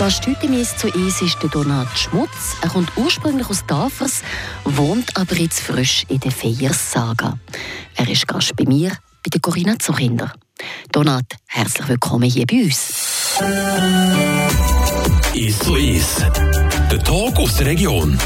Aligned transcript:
Gast 0.00 0.26
heute 0.26 0.46
im 0.46 0.64
zu 0.64 0.88
uns 0.94 1.20
ist 1.20 1.42
der 1.42 1.50
Donat 1.50 1.86
Schmutz. 1.94 2.56
Er 2.62 2.70
kommt 2.70 2.90
ursprünglich 2.96 3.46
aus 3.50 3.66
Tafers, 3.66 4.22
wohnt 4.64 5.14
aber 5.14 5.36
jetzt 5.36 5.60
frisch 5.60 6.06
in 6.08 6.18
der 6.20 6.30
Feiers-Saga. 6.30 7.38
Er 7.96 8.08
ist 8.08 8.26
Gast 8.26 8.56
bei 8.56 8.64
mir, 8.64 8.88
bei 8.88 9.28
der 9.30 9.42
Corinna 9.42 9.78
Zuchinder. 9.78 10.32
Donat, 10.90 11.26
herzlich 11.48 11.86
willkommen 11.86 12.30
hier 12.30 12.46
bei 12.46 12.62
uns. 12.64 12.94
Ist 15.34 15.64
so 15.64 15.76
ist. 15.76 16.20
Der 16.90 17.04
Talk 17.04 17.38
aus 17.38 17.58
der 17.58 17.66
Region. 17.66 18.18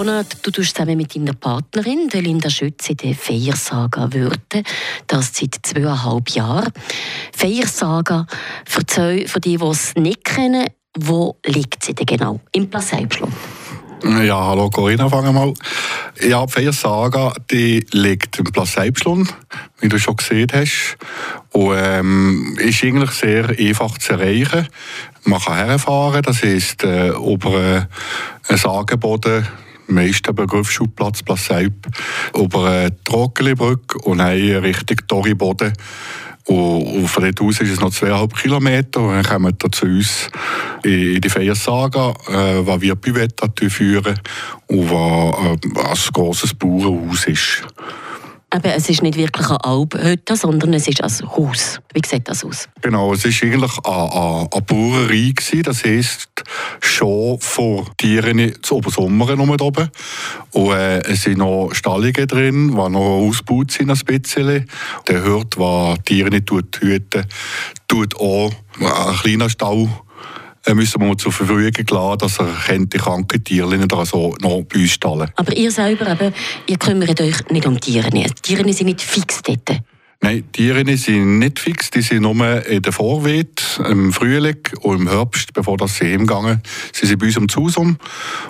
Donat, 0.00 0.38
du 0.40 0.50
tust 0.50 0.74
zusammen 0.74 0.96
mit 0.96 1.14
deiner 1.14 1.34
Partnerin, 1.34 2.08
der 2.08 2.22
Linda 2.22 2.48
Schütz, 2.48 2.88
in 2.88 2.96
der 2.96 3.14
Feiersaga 3.14 4.10
Würden. 4.10 4.64
Das 5.06 5.30
seit 5.34 5.56
zweieinhalb 5.62 6.30
Jahren. 6.30 6.72
Feiersaga, 7.36 8.26
für 8.64 8.82
die, 8.82 9.26
die 9.26 9.62
es 9.62 9.94
nicht 9.96 10.24
kennen, 10.24 10.68
wo 10.98 11.36
liegt 11.44 11.84
sie 11.84 11.94
denn 11.94 12.06
genau? 12.06 12.40
Im 12.52 12.70
Placeibschloss. 12.70 13.28
Ja, 14.02 14.42
hallo 14.42 14.70
Corinna, 14.70 15.06
fangen 15.10 15.34
mal. 15.34 15.52
Ja, 16.26 16.46
die 16.46 16.52
Feiersaga, 16.52 17.34
die 17.50 17.84
liegt 17.92 18.38
im 18.38 18.46
Placeibschlund, 18.46 19.34
wie 19.80 19.90
du 19.90 19.98
schon 19.98 20.16
gesehen 20.16 20.48
hast. 20.54 20.96
Und 21.50 21.76
ähm, 21.76 22.56
ist 22.58 22.82
eigentlich 22.82 23.10
sehr 23.10 23.50
einfach 23.50 23.98
zu 23.98 24.14
erreichen. 24.14 24.66
Man 25.24 25.40
kann 25.40 25.56
herfahren, 25.56 26.22
das 26.22 26.42
heisst, 26.42 26.84
äh, 26.84 27.08
über 27.08 27.52
äh, 27.52 27.82
einen 28.48 28.58
Sagenboden 28.58 29.46
meisten 29.94 30.34
Berufsschulplatz 30.34 31.22
Plasseip 31.22 31.72
über 32.34 32.90
die 32.90 32.96
Trockelibrücke 33.04 33.98
und 33.98 34.18
dann 34.18 34.36
Richtung 34.36 34.96
Toriboden. 35.06 35.72
Und 36.46 37.06
von 37.06 37.22
dort 37.22 37.40
aus 37.40 37.60
ist 37.60 37.70
es 37.70 37.80
noch 37.80 37.92
zweieinhalb 37.92 38.34
Kilometer. 38.34 39.00
Und 39.00 39.14
dann 39.14 39.24
kommen 39.24 39.54
wir 39.60 39.70
zu 39.70 39.86
uns 39.86 40.28
in 40.82 41.20
die 41.20 41.28
Feiersaga, 41.28 42.14
äh, 42.28 42.66
was 42.66 42.80
wir 42.80 42.96
Bivetta 42.96 43.48
führen 43.68 44.18
und 44.66 44.90
was 44.90 46.06
äh, 46.06 46.08
ein 46.08 46.12
grosses 46.12 46.54
Bauernhaus 46.54 47.26
ist. 47.26 47.62
Aber 48.52 48.74
es 48.74 48.88
ist 48.88 49.02
nicht 49.02 49.16
wirklich 49.16 49.48
eine 49.48 49.64
Alphütte, 49.64 50.34
sondern 50.34 50.74
es 50.74 50.88
ist 50.88 51.02
ein 51.02 51.30
Haus. 51.30 51.80
Wie 51.94 52.02
sieht 52.04 52.28
das 52.28 52.44
aus? 52.44 52.68
Genau, 52.82 53.12
es 53.12 53.24
war 53.24 53.48
eigentlich 53.48 53.78
eine, 53.84 54.48
eine, 54.52 54.62
Bauerei. 54.62 55.32
Das 55.62 55.84
heisst, 55.84 56.28
schon 56.80 57.38
vor 57.38 57.86
Tieren 57.96 58.52
zu 58.62 58.76
Obersommern 58.76 59.38
oben. 59.60 59.88
Und 60.50 60.72
äh, 60.72 60.98
es 61.02 61.22
sind 61.22 61.38
noch 61.38 61.70
Stallungen 61.72 62.26
drin, 62.26 62.68
die 62.70 62.74
noch 62.74 63.28
ausgebaut 63.28 63.70
sind 63.70 63.90
ein 63.90 63.98
bisschen. 64.04 64.68
Der 65.06 65.22
hört, 65.22 65.56
was 65.56 65.98
Tiere 66.04 66.30
nicht 66.30 66.50
hüten, 66.50 67.26
tut 67.86 68.16
auch 68.16 68.50
ein 68.80 69.16
kleiner 69.16 69.48
Stall 69.48 69.88
müssen 70.74 71.00
wir 71.00 71.16
zur 71.18 71.32
Verfügung 71.32 71.70
lassen, 71.90 72.18
dass 72.18 72.38
er 72.38 72.78
die 72.78 72.98
kranken 72.98 73.42
Tiere 73.44 73.76
nicht 73.76 73.92
also 73.92 74.34
noch 74.40 74.62
bei 74.62 74.80
uns 74.80 74.90
stallen 74.90 75.30
Aber 75.36 75.56
ihr 75.56 75.70
selber, 75.70 76.10
eben, 76.10 76.34
ihr 76.66 76.78
kümmert 76.78 77.20
euch 77.20 77.48
nicht 77.50 77.66
um 77.66 77.80
Tiere. 77.80 78.10
Die 78.10 78.24
Tiere 78.42 78.72
sind 78.72 78.86
nicht 78.86 79.00
fix 79.00 79.42
dort. 79.42 79.82
Nein, 80.22 80.44
die 80.54 80.66
Tiere 80.66 80.96
sind 80.98 81.38
nicht 81.38 81.58
fix, 81.58 81.88
die 81.90 82.02
sind 82.02 82.20
nur 82.20 82.66
in 82.66 82.82
der 82.82 82.92
Vorweht, 82.92 83.80
im 83.88 84.12
Frühling 84.12 84.58
und 84.82 85.00
im 85.00 85.08
Herbst, 85.08 85.54
bevor 85.54 85.78
das 85.78 85.96
sie 85.96 86.12
heimgehen. 86.12 86.60
Sie 86.92 87.06
sind 87.06 87.20
bei 87.20 87.26
uns 87.28 87.38
am 87.38 87.46
Haus 87.56 87.78
um 87.78 87.96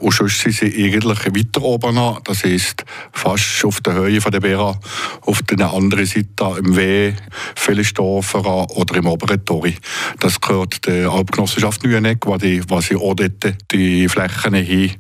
und 0.01 0.13
sonst 0.13 0.41
sind 0.41 0.55
sie 0.55 0.85
eigentlich 0.85 1.27
weiter 1.27 1.63
oben 1.63 1.97
an, 1.97 2.19
das 2.25 2.43
heisst 2.43 2.85
fast 3.13 3.65
auf 3.65 3.81
der 3.83 3.95
Höhe 3.95 4.21
von 4.21 4.33
der 4.33 4.41
Bera, 4.41 4.81
auf 5.21 5.43
der 5.43 5.73
anderen 5.73 6.07
Seite 6.07 6.59
im 6.59 6.75
Weh, 6.75 7.13
Fellestorfer 7.55 8.69
oder 8.77 8.97
im 8.97 9.07
oberen 9.07 9.45
Tori. 9.45 9.77
Das 10.19 10.41
gehört 10.41 10.85
der 10.89 11.09
Alpgenossenschaft 11.09 11.85
Nüeneck, 11.85 12.27
was 12.27 12.87
sie 12.87 12.97
auch 12.97 13.15
dort 13.15 13.55
die 13.71 14.09
Flächen 14.09 14.57
haben, 14.57 14.91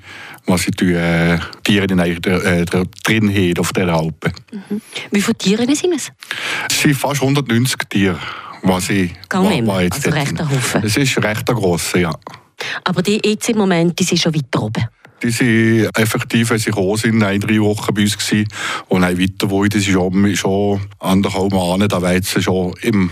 was 0.46 0.62
sie 0.62 0.70
die, 0.70 0.92
äh, 0.92 1.38
Tiere 1.62 1.84
äh, 1.84 2.64
drin 2.64 3.34
haben 3.34 3.58
auf 3.58 3.72
der 3.72 3.88
Alpen. 3.88 4.32
Mhm. 4.52 4.80
Wie 5.10 5.20
viele 5.20 5.36
Tiere 5.36 5.76
sind 5.76 5.94
es? 5.94 6.12
Es 6.68 6.80
sind 6.80 6.94
fast 6.94 7.22
190 7.22 7.78
Tiere, 7.88 8.18
was 8.62 8.90
ich 8.90 9.12
Gar 9.28 9.44
war 9.44 9.82
jetzt 9.82 10.06
also 10.06 10.10
recht 10.10 10.40
ein 10.40 10.50
Haufen. 10.50 10.82
Es 10.84 10.96
ist 10.96 11.22
recht 11.22 11.48
ein 11.48 11.56
grosser, 11.56 11.98
ja. 11.98 12.14
Aber 12.84 13.02
die 13.02 13.20
jetzt 13.24 13.48
im 13.48 13.58
Moment, 13.58 13.98
die 13.98 14.04
sind 14.04 14.18
schon 14.18 14.34
weiter 14.34 14.62
oben? 14.62 14.84
Die 15.22 15.30
sind 15.30 15.90
effektiv, 15.98 16.50
wenn 16.50 16.58
sie 16.58 16.70
gekommen 16.70 16.96
sind, 16.96 17.22
ein, 17.22 17.40
drei 17.40 17.60
Wochen 17.60 17.92
bei 17.94 18.02
uns 18.02 18.16
gewesen. 18.16 18.48
Und 18.88 19.02
dann 19.02 19.18
weiter 19.20 19.50
wo 19.50 19.64
das 19.64 19.82
ist 19.82 19.90
schon, 19.90 20.36
schon 20.36 20.80
anderthalb 20.98 21.52
Monate, 21.52 21.88
da 21.88 22.00
weizen 22.00 22.42
schon 22.42 22.74
im, 22.80 23.10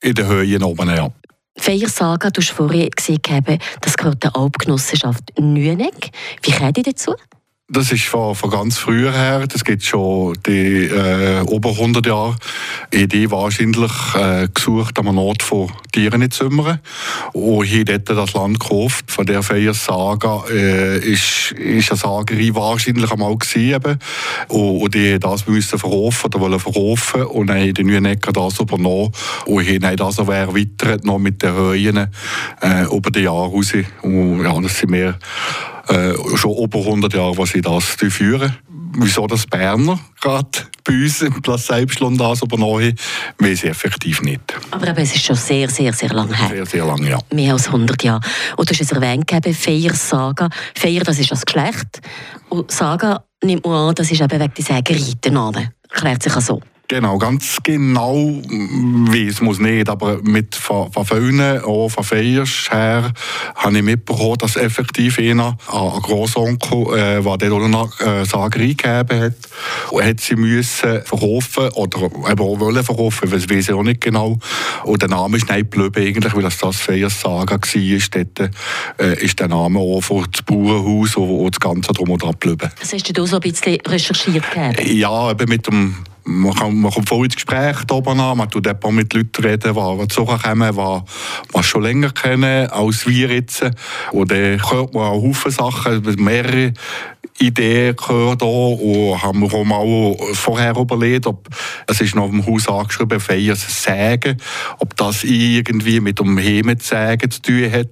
in 0.00 0.14
den 0.14 0.26
Höhen 0.26 0.62
oben, 0.62 0.88
ja. 0.88 1.10
Feiersaga, 1.56 2.30
du 2.30 2.40
hast 2.40 2.50
vorhin 2.50 2.90
gesehen, 2.90 3.20
das 3.80 3.96
gehört 3.96 4.22
der 4.22 4.34
Alpgenossenschaft 4.36 5.38
Nüeneck. 5.38 6.10
Wie 6.42 6.52
kommt 6.52 6.78
ihr 6.78 6.84
dazu? 6.84 7.14
Das 7.72 7.92
ist 7.92 8.06
von, 8.06 8.34
von 8.34 8.50
ganz 8.50 8.78
früher 8.78 9.12
her, 9.12 9.46
das 9.46 9.64
gibt 9.64 9.84
schon 9.84 10.36
die 10.44 10.86
äh, 10.86 11.42
über 11.42 11.70
100 11.70 12.04
Jahre. 12.04 12.34
Idee 12.92 13.30
wahrscheinlich 13.30 13.92
äh, 14.16 14.48
gesucht 14.52 14.98
am 14.98 15.16
Ort 15.16 15.44
von 15.44 15.70
Tieren 15.92 16.28
zu 16.32 16.48
kümmern. 16.48 16.80
Und 17.32 17.64
hier 17.66 17.84
dort 17.84 18.08
das 18.08 18.32
Land 18.32 18.58
gekauft. 18.58 19.12
Von 19.12 19.24
der 19.24 19.44
Feiersaga 19.44 20.46
äh, 20.50 20.98
ist, 20.98 21.52
ist 21.52 21.92
eine 21.92 21.98
Sagerei 21.98 22.50
wahrscheinlich 22.54 23.12
einmal 23.12 23.36
gewesen. 23.36 24.00
Und, 24.48 24.80
und 24.80 24.94
die 24.94 25.20
das 25.20 25.46
müssen 25.46 25.78
verkaufen 25.78 26.26
oder 26.26 26.40
wollen 26.40 26.58
verkaufen. 26.58 27.22
Und 27.22 27.46
dann 27.46 27.60
haben 27.60 27.74
die 27.74 27.84
Necker 27.84 28.32
das 28.32 28.58
übernommen. 28.58 29.12
Und 29.46 29.64
haben 29.68 29.96
das 29.96 30.18
auch 30.18 30.28
erweitert 30.28 31.04
noch 31.04 31.20
mit 31.20 31.40
den 31.40 31.54
Höhen 31.54 32.08
äh, 32.62 32.84
über 32.92 33.12
die 33.12 33.20
Jahre 33.20 33.46
raus. 33.46 33.72
Und 34.02 34.42
ja, 34.42 34.60
das 34.60 34.76
sind 34.76 34.90
mehr 34.90 35.16
äh, 35.90 36.14
schon 36.36 36.56
über 36.56 36.78
100 36.78 37.12
Jahre, 37.14 37.36
was 37.36 37.50
sie 37.50 37.60
das 37.60 37.84
führen. 37.84 38.56
Wieso 38.92 39.26
das 39.26 39.46
Berner 39.46 40.00
gerade 40.20 40.48
bei 40.84 40.92
uns 40.92 41.22
im 41.22 41.40
Platz 41.42 41.68
Selbstland 41.68 42.20
das 42.20 42.42
übernommen 42.42 42.94
weiß 43.38 43.64
ich 43.64 43.70
effektiv 43.70 44.20
nicht. 44.22 44.40
Aber 44.72 44.88
eben, 44.88 44.98
es 44.98 45.14
ist 45.14 45.24
schon 45.24 45.36
sehr, 45.36 45.68
sehr, 45.68 45.92
sehr 45.92 46.10
lange 46.10 46.36
her. 46.36 46.48
Sehr, 46.48 46.66
sehr 46.66 46.84
lange, 46.84 47.10
ja. 47.10 47.18
Mehr 47.32 47.52
als 47.52 47.66
100 47.66 48.02
Jahre. 48.02 48.20
Und 48.56 48.68
du 48.68 48.72
hast 48.72 48.80
es 48.80 48.92
erwähnt, 48.92 49.30
Feier, 49.30 49.94
Saga. 49.94 50.48
Feier, 50.74 51.04
das 51.04 51.18
ist 51.18 51.30
das 51.30 51.46
Geschlecht. 51.46 52.00
Und 52.48 52.70
Saga 52.70 53.24
nimmt 53.42 53.64
man 53.64 53.90
an, 53.90 53.94
das 53.94 54.10
ist 54.10 54.20
eben 54.20 54.40
wegen 54.40 55.20
der 55.20 55.32
Name. 55.32 55.72
Erklärt 55.88 56.22
sich 56.22 56.34
auch 56.34 56.40
so. 56.40 56.60
Genau, 56.90 57.18
ganz 57.18 57.58
genau 57.62 58.16
weiß 58.16 59.42
muss 59.42 59.60
nicht, 59.60 59.88
aber 59.88 60.20
mit 60.24 60.56
von, 60.56 60.90
von 60.90 61.06
vielen, 61.06 61.62
auch 61.62 61.88
von 61.88 62.02
Feiers 62.02 62.68
her, 62.68 63.12
habe 63.54 63.76
ich 63.76 63.84
mitbekommen, 63.84 64.38
dass 64.38 64.56
effektiv 64.56 65.20
einer, 65.20 65.56
ein 65.72 66.02
Grossonkel, 66.02 66.98
äh, 66.98 67.22
der 67.22 67.48
dort 67.48 67.62
eine 67.62 68.22
äh, 68.22 68.24
Sagerei 68.24 68.74
gegeben 68.74 69.20
hat, 69.20 69.34
und 69.92 70.04
hat 70.04 70.18
sie 70.18 70.34
müssen 70.34 71.02
verkaufen 71.04 71.68
oder 71.74 72.06
eben 72.06 72.40
auch 72.40 72.58
wollen 72.58 72.82
verkaufen, 72.82 73.30
das 73.30 73.48
weiß 73.48 73.68
ich 73.68 73.72
auch 73.72 73.84
nicht 73.84 74.00
genau. 74.00 74.40
Und 74.82 75.00
der 75.00 75.10
Name 75.10 75.36
ist 75.36 75.48
nicht 75.48 75.70
Blöbe 75.70 76.00
eigentlich, 76.00 76.34
weil 76.34 76.42
das 76.42 76.58
das 76.58 76.80
Feiers 76.80 77.20
Saga 77.20 77.54
war. 77.54 78.24
Dort 78.24 78.50
äh, 78.98 79.24
ist 79.24 79.38
der 79.38 79.46
Name 79.46 79.78
auch 79.78 80.00
für 80.00 80.24
das 80.28 80.42
Bauernhaus 80.42 81.14
und 81.14 81.54
das 81.54 81.60
Ganze 81.60 81.92
drum 81.92 82.10
und 82.10 82.20
dran 82.20 82.34
Blöbe. 82.40 82.68
Das 82.80 82.92
hast 82.92 83.16
du 83.16 83.26
so 83.26 83.36
ein 83.36 83.42
bisschen 83.42 83.78
recherchiert 83.86 84.50
gegeben? 84.50 84.98
Ja, 84.98 85.30
eben 85.30 85.48
mit 85.48 85.68
dem 85.68 85.94
man, 86.24 86.54
kann, 86.54 86.80
man 86.80 86.92
kommt 86.92 87.08
voll 87.08 87.26
ins 87.26 87.34
Gespräch 87.34 87.76
an, 87.90 88.16
man 88.16 88.50
tut 88.50 88.68
auch 88.68 88.90
mit 88.90 89.12
Leuten 89.12 89.42
reden, 89.42 89.74
die, 89.74 90.06
die 90.06 90.24
kommen, 90.24 90.72
die 90.72 91.52
man 91.52 91.62
schon 91.62 91.82
länger 91.82 92.10
kennen 92.10 92.68
als 92.70 93.06
wir 93.06 93.28
jetzt. 93.30 93.62
Und 94.12 94.30
dann 94.30 94.70
hört 94.70 94.94
man 94.94 95.04
auch 95.04 95.22
Haufen 95.22 95.50
Sachen, 95.50 96.02
mehrere 96.18 96.72
Ideen 97.40 97.96
gehört 97.96 98.42
auch 98.42 98.78
und 98.78 99.22
haben 99.22 99.40
wir 99.40 99.54
auch 99.54 99.64
mal 99.64 100.34
vorher 100.34 100.76
überlegt, 100.76 101.26
ob 101.26 101.48
es 101.86 102.00
ist 102.00 102.14
noch 102.14 102.28
im 102.28 102.44
Haus 102.46 102.68
angeschrieben, 102.68 103.18
Feiers 103.18 103.82
Sägen, 103.82 104.36
ob 104.78 104.96
das 104.96 105.24
irgendwie 105.24 106.00
mit 106.00 106.18
dem 106.18 106.36
Hemetsägen 106.36 107.30
zu 107.30 107.42
tun 107.42 107.72
hat. 107.72 107.88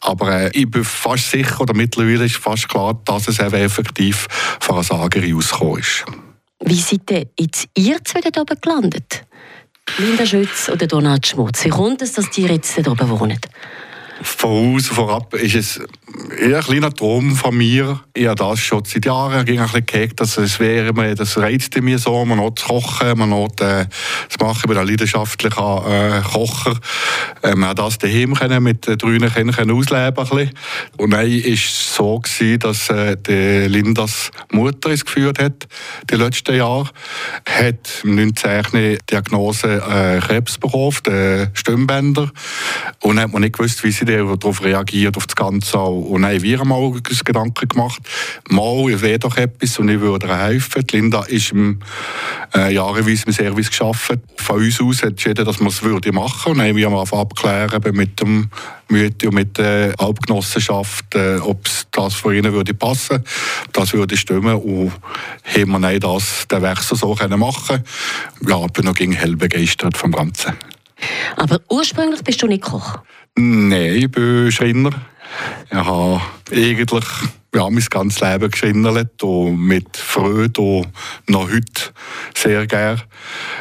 Aber 0.00 0.42
äh, 0.42 0.50
ich 0.52 0.70
bin 0.70 0.84
fast 0.84 1.30
sicher, 1.30 1.62
oder 1.62 1.74
mittlerweile 1.74 2.26
ist 2.26 2.36
fast 2.36 2.68
klar, 2.68 3.00
dass 3.04 3.28
es 3.28 3.38
effektiv 3.38 4.26
von 4.60 4.76
einer 4.76 4.84
Sagerei 4.84 5.34
ausgekommen 5.34 5.78
ist. 5.78 6.04
Wie 6.62 6.74
seid 6.74 7.10
ihr 7.10 7.26
jetzt 7.38 7.68
ihr 7.76 8.04
zwei 8.04 8.20
dort 8.20 8.38
oben 8.38 8.60
gelandet? 8.60 9.24
Linda 9.98 10.26
Schütz 10.26 10.68
oder 10.68 10.86
Donald 10.86 11.26
Schmutz? 11.26 11.64
Wie 11.64 11.70
kommt 11.70 12.02
es, 12.02 12.12
dass 12.12 12.28
die 12.30 12.42
jetzt 12.42 12.76
dort 12.76 12.88
oben 12.88 13.08
wohnen? 13.18 13.40
Voraus, 14.22 14.88
vorab 14.88 15.34
ist 15.34 15.54
es 15.54 15.80
ein 16.42 16.60
kleiner 16.60 16.92
Traum 16.92 17.34
von 17.34 17.56
mir. 17.56 18.00
Ich 18.14 18.26
habe 18.26 18.36
das 18.36 18.60
schon 18.60 18.84
seit 18.84 19.04
Jahren 19.04 19.44
ging 19.44 19.58
ein 19.58 19.66
bisschen 19.66 19.86
gehegt, 19.86 20.20
dass 20.20 20.36
es 20.36 20.58
wäre 20.58 21.14
das 21.14 21.38
reizte 21.38 21.80
mir 21.82 21.98
so, 21.98 22.24
man 22.24 22.38
noch 22.38 22.54
zu 22.54 22.66
kochen, 22.66 23.18
man 23.18 23.30
noch 23.30 23.48
äh, 23.60 23.86
zu 24.28 24.44
machen. 24.44 24.60
Ich 24.60 24.66
bin 24.66 24.76
ein 24.76 24.86
leidenschaftlicher 24.86 26.18
äh, 26.18 26.22
Kocher. 26.22 26.78
Äh, 27.42 27.54
man 27.54 27.70
hat 27.70 27.78
das 27.78 27.98
daheim 27.98 28.34
können, 28.34 28.62
mit 28.62 28.86
den 28.86 28.98
drei 28.98 29.18
Kindern 29.28 29.70
ausleben 29.70 30.26
können. 30.26 30.50
Und 30.96 31.10
dann 31.10 31.20
war 31.20 31.52
es 31.52 31.94
so, 31.94 32.18
gewesen, 32.18 32.58
dass 32.58 32.90
äh, 32.90 33.16
die 33.16 33.68
Lindas 33.68 34.30
Mutter 34.52 34.90
es 34.90 35.04
geführt 35.04 35.38
hat, 35.38 35.68
die 36.10 36.16
letzten 36.16 36.56
Jahre. 36.56 36.90
Hat 37.48 38.02
19 38.04 38.62
die 38.72 38.98
Diagnose 39.10 39.82
äh, 39.88 40.20
Krebs 40.20 40.58
bekommen, 40.58 40.96
den 41.06 41.50
Stimmbänder. 41.54 42.30
Und 43.00 43.20
hat 43.20 43.32
man 43.32 43.42
nicht 43.42 43.56
gewusst, 43.56 43.82
wie 43.84 43.92
sie 43.92 44.04
darauf 44.16 44.62
reagiert, 44.62 45.16
auf 45.16 45.26
das 45.26 45.36
Ganze 45.36 45.78
auch. 45.78 46.00
Und 46.00 46.22
dann 46.22 46.32
haben 46.32 46.42
wir 46.42 46.64
mal 46.64 46.76
uns 46.76 47.24
Gedanken 47.24 47.68
gemacht, 47.68 48.00
mal, 48.48 48.90
ich 48.90 49.00
wäre 49.00 49.18
doch 49.18 49.36
etwas 49.36 49.78
und 49.78 49.88
ich 49.88 50.00
würde 50.00 50.26
ihr 50.26 50.36
helfen. 50.36 50.86
Die 50.86 50.96
Linda 50.96 51.22
ist 51.22 51.52
im 51.52 51.80
äh, 52.54 52.72
jahreweise 52.72 53.26
im 53.26 53.32
Service 53.32 53.70
geschafft. 53.70 54.18
Von 54.36 54.56
uns 54.56 54.80
aus 54.80 55.02
hat 55.02 55.10
entschieden, 55.10 55.44
dass 55.44 55.60
wir 55.60 55.68
es 55.68 55.82
würde 55.82 56.12
machen. 56.12 56.52
Und 56.52 56.58
dann 56.58 56.68
haben 56.68 56.76
wir 56.76 56.90
mal 56.90 57.04
abklären 57.10 57.80
mit 57.94 58.20
dem 58.20 58.50
Mütti 58.88 59.28
und 59.28 59.34
mit 59.34 59.56
der 59.56 59.94
Alpgenossenschaft, 59.98 61.14
äh, 61.14 61.36
ob 61.36 61.64
das 61.92 62.14
für 62.14 62.34
ihnen 62.34 62.52
würde 62.52 62.74
passen, 62.74 63.24
das 63.72 63.92
würde 63.92 64.16
stimmen 64.16 64.56
und 64.56 64.92
haben 65.44 65.70
wir 65.70 65.78
dann 65.78 66.00
das, 66.00 66.48
den 66.48 66.62
Wechsel 66.62 66.96
so 66.96 67.14
können 67.14 67.38
machen. 67.38 67.84
Ja, 68.46 68.64
ich 68.64 68.72
bin 68.72 68.84
noch 68.84 68.94
gegen 68.94 69.12
hell 69.12 69.36
begeistert 69.36 69.96
vom 69.96 70.12
Ganzen. 70.12 70.69
Aber 71.36 71.60
ursprünglich 71.68 72.22
bist 72.22 72.42
du 72.42 72.46
nicht 72.46 72.62
Koch? 72.62 72.98
Nein, 73.36 73.94
ich 73.94 74.10
bin 74.10 74.50
Schreiner. 74.50 74.90
Ich 75.70 75.76
habe 75.76 76.20
eigentlich 76.50 77.04
ja, 77.54 77.68
mein 77.68 77.84
ganzes 77.84 78.20
Leben 78.20 78.50
geschrindert 78.50 79.22
und 79.22 79.58
mit 79.58 79.96
Freude 79.96 80.60
und 80.60 80.88
noch 81.28 81.50
heute 81.50 81.92
sehr 82.34 82.66
gerne. 82.66 83.02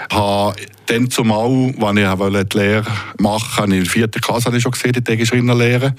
Ich 0.09 0.15
habe 0.15 0.55
dann 0.89 1.09
zumal, 1.09 1.73
als 1.79 1.97
ich 1.97 2.49
die 2.49 2.57
Lehre 2.57 2.85
machen 3.19 3.57
wollte, 3.59 3.75
in 3.75 3.83
der 3.83 3.91
vierten 3.91 4.21
Klasse 4.21 4.45
habe 4.45 4.57
ich 4.57 4.63
schon 4.63 4.71
gesehen, 4.71 4.93
die 4.93 5.03
Tegeschreinerlehre. 5.03 5.93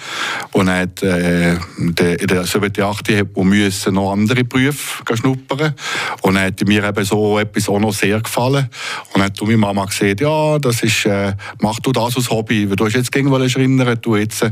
Und 0.53 0.67
dann 0.67 0.91
äh, 1.03 1.53
in 1.77 1.95
der 1.95 2.45
7. 2.45 2.83
8. 2.83 3.37
musste 3.37 3.93
noch 3.93 4.13
andere 4.13 4.43
Berufe 4.45 5.05
schnuppern. 5.15 5.75
Und 6.23 6.35
dann 6.35 6.47
hat 6.47 6.67
mir 6.67 6.85
eben 6.85 7.05
so 7.05 7.39
etwas 7.39 7.69
auch 7.69 7.79
noch 7.79 7.93
sehr 7.93 8.21
gefallen. 8.21 8.69
Und 9.13 9.21
dann 9.21 9.25
hat 9.25 9.41
meine 9.41 9.57
Mama 9.57 9.85
gesagt, 9.85 10.21
ja, 10.21 10.59
das 10.59 10.83
ist, 10.83 11.07
äh, 11.07 11.35
mach 11.61 11.79
du 11.79 11.93
das 11.93 12.17
als 12.17 12.31
Hobby. 12.31 12.67
Du 12.67 12.85
hast 12.85 12.95
jetzt 12.95 13.13
gegen 13.13 13.31
Schreiner, 13.49 13.97
du 13.97 14.17
jetzt 14.17 14.45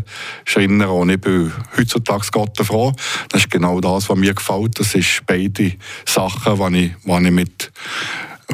Schreiner. 0.45 0.93
Und 0.93 1.11
ich 1.11 1.21
bin 1.21 1.53
heutzutage 1.77 2.29
Gott 2.31 2.57
froh. 2.63 2.93
Das 3.29 3.43
ist 3.43 3.51
genau 3.51 3.81
das, 3.81 4.09
was 4.09 4.17
mir 4.17 4.35
gefällt. 4.35 4.79
Das 4.79 4.95
ist 4.95 5.23
beide 5.27 5.73
Sachen, 6.07 6.73
die 6.73 6.85
ich, 6.85 6.93
die 7.05 7.27
ich 7.27 7.33
mit 7.33 7.73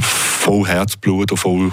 voll 0.01 0.67
Herzblut 0.67 1.31
und 1.33 1.39
voll 1.39 1.73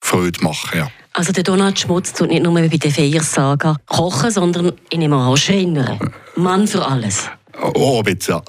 Freude 0.00 0.42
machen. 0.42 0.78
Ja. 0.78 0.90
Also 1.14 1.32
der 1.32 1.42
Donald 1.42 1.78
Schmutz 1.78 2.12
tut 2.12 2.28
nicht 2.28 2.42
nur 2.42 2.54
bei 2.54 2.66
der 2.66 2.90
Feiersaga 2.90 3.76
kochen, 3.86 4.30
sondern 4.30 4.72
ich 4.90 4.98
nehme 4.98 5.16
auch 5.16 5.36
Schreiner. 5.36 5.98
Mann 6.36 6.66
für 6.66 6.86
alles. 6.86 7.28
Oh, 7.74 7.98
ein 7.98 8.04
bisschen, 8.04 8.34
ja. 8.34 8.42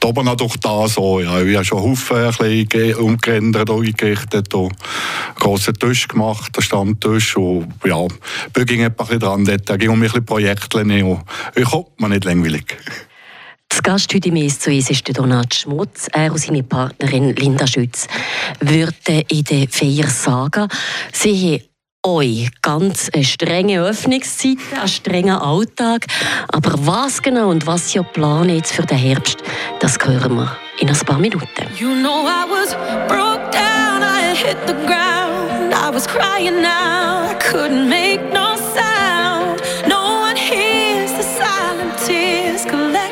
Da 0.00 0.08
oben 0.08 0.36
durch 0.36 0.56
da 0.56 0.88
so, 0.88 1.20
ja. 1.20 1.40
Ich 1.42 1.54
habe 1.54 1.64
schon 1.64 1.82
Haufen 1.82 2.96
umgeändert, 2.96 3.70
eingerichtet, 3.70 4.54
und 4.54 4.72
einen 4.72 5.34
grossen 5.36 5.74
Tisch 5.74 6.08
gemacht, 6.08 6.56
einen 6.56 6.62
Stammtisch, 6.62 7.36
und 7.36 7.68
ja, 7.84 8.06
ich 8.56 8.66
ging 8.66 8.84
ein 8.84 8.94
bisschen 8.94 9.20
dran, 9.20 9.44
da 9.44 9.76
ging 9.76 9.90
um 9.90 9.98
ein 9.98 10.02
bisschen 10.02 10.24
Projekte, 10.24 10.78
und 10.78 11.20
ich 11.54 11.64
komme 11.64 11.86
mir 11.98 12.08
nicht 12.08 12.24
langweilig. 12.24 12.78
Das 13.68 13.82
Gast 13.82 14.12
heute 14.14 14.28
im 14.28 14.48
zu 14.48 14.70
uns 14.70 14.90
ist 14.90 15.16
Donat 15.16 15.54
Schmutz. 15.54 16.08
Er 16.12 16.32
und 16.32 16.38
seine 16.38 16.62
Partnerin 16.62 17.34
Linda 17.36 17.66
Schütz 17.66 18.06
würden 18.60 19.22
in 19.28 19.44
der 19.44 19.68
Feiersaga. 19.68 20.68
Sie 21.12 21.54
haben 21.54 21.68
euch 22.02 22.48
ganz 22.62 23.10
eine 23.12 23.24
strenge 23.24 23.82
Öffnungszeit, 23.82 24.56
einen 24.74 24.88
strengen 24.88 25.36
Alltag. 25.36 26.06
Aber 26.48 26.74
was 26.86 27.20
genau 27.20 27.50
und 27.50 27.66
was 27.66 27.94
ihr 27.94 28.02
planen 28.02 28.56
jetzt 28.56 28.72
für 28.72 28.86
den 28.86 28.98
Herbst, 28.98 29.38
das 29.80 29.98
hören 30.02 30.36
wir 30.36 30.56
in 30.80 30.88
ein 30.88 30.98
paar 31.00 31.18
Minuten. 31.18 31.46
You 31.78 31.94
know 31.94 32.26
I 32.26 32.46
was 32.48 32.74
broke 33.06 33.50
down, 33.50 34.02
I 34.02 34.34
hit 34.34 34.56
the 34.66 34.74
ground, 34.86 35.74
I 35.74 35.92
was 35.92 36.06
crying 36.06 36.64
out, 36.64 37.30
I 37.30 37.34
couldn't 37.34 37.88
make 37.88 38.22
no 38.32 38.56
sound. 38.74 39.60
No 39.86 40.20
one 40.22 40.36
hears 40.36 41.12
the 41.12 41.22
silent 41.22 41.98
tears 42.06 42.64
collecting. 42.64 43.07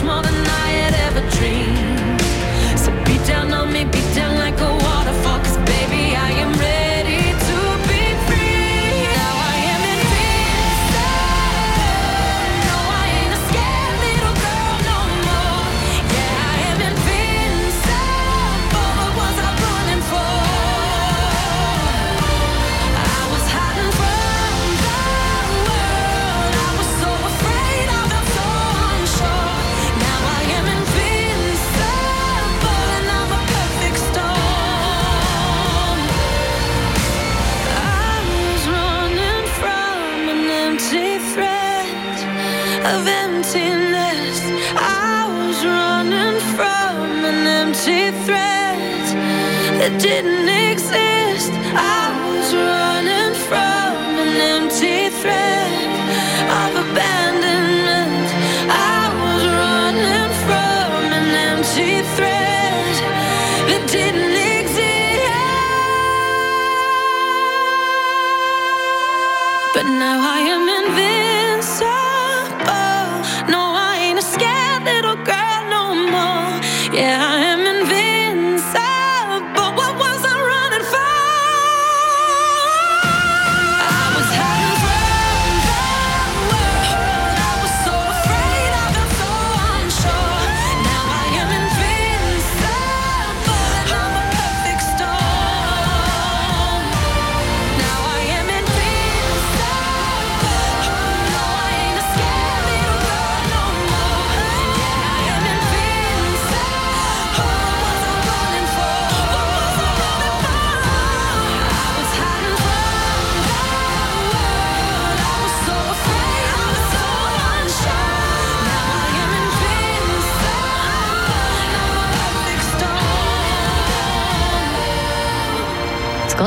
Much 0.00 0.04
more 0.06 0.22
than 0.22 0.37
thread 62.16 62.94
that 63.68 63.88
didn't 63.90 64.27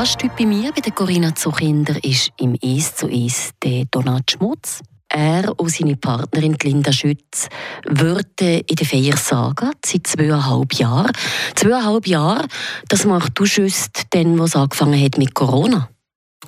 Gasttyp 0.02 0.32
bei 0.36 0.46
mir, 0.46 0.72
bei 0.72 0.80
der 0.80 0.90
Corinna 0.90 1.32
Zuchinder, 1.32 1.94
ist 2.02 2.32
im 2.36 2.58
«Eis 2.60 2.96
zu 2.96 3.06
Eis» 3.06 3.52
der 3.62 3.84
Donat 3.84 4.32
Schmutz. 4.32 4.80
Er 5.08 5.56
und 5.60 5.70
seine 5.70 5.94
Partnerin 5.94 6.56
Linda 6.60 6.92
Schütz 6.92 7.48
würden 7.86 8.62
in 8.66 8.74
der 8.74 8.84
Feiersaga 8.84 9.70
seit 9.86 10.08
zweieinhalb 10.08 10.74
Jahren. 10.74 11.12
Zweieinhalb 11.54 12.08
Jahre, 12.08 12.48
das 12.88 13.04
macht 13.04 13.38
du 13.38 13.46
schüsst, 13.46 14.08
dann, 14.10 14.40
was 14.40 14.56
angefangen 14.56 15.00
hat 15.00 15.18
mit 15.18 15.34
Corona. 15.34 15.88